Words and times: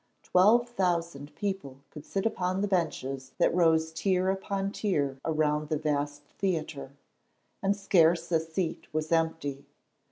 Twelve 0.23 0.67
thousand 0.67 1.35
people 1.35 1.81
could 1.91 2.07
sit 2.07 2.25
upon 2.25 2.61
the 2.61 2.67
benches 2.67 3.33
that 3.37 3.53
rose 3.53 3.91
tier 3.93 4.31
upon 4.31 4.71
tier 4.71 5.19
around 5.23 5.69
the 5.69 5.77
vast 5.77 6.23
theatre, 6.39 6.93
and 7.61 7.77
scarce 7.77 8.31
a 8.31 8.39
seat 8.39 8.91
was 8.95 9.11
empty. 9.11 9.67